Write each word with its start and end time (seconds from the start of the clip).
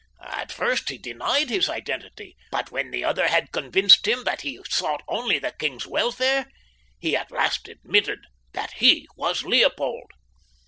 At 0.33 0.51
first 0.51 0.89
he 0.89 0.97
denied 0.97 1.51
his 1.51 1.69
identity, 1.69 2.35
but 2.49 2.71
when 2.71 2.89
the 2.89 3.03
other 3.03 3.27
had 3.27 3.51
convinced 3.51 4.07
him 4.07 4.23
that 4.23 4.41
he 4.41 4.59
sought 4.67 5.03
only 5.07 5.37
the 5.37 5.51
king's 5.59 5.85
welfare 5.85 6.47
he 6.97 7.15
at 7.15 7.29
last 7.29 7.67
admitted 7.67 8.21
that 8.53 8.73
he 8.77 9.07
was 9.15 9.43
Leopold." 9.43 10.09